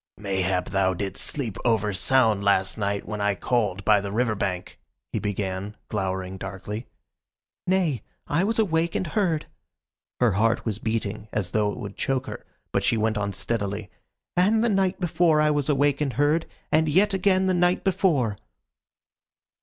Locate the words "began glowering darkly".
5.19-6.87